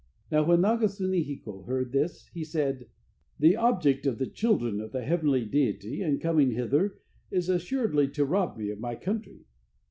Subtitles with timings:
[0.31, 2.87] Now when Naga sune hiko heard this, he said:
[3.37, 6.97] "The object of the children of the heavenly deity in coming hither
[7.29, 9.45] is assuredly to rob me of my country."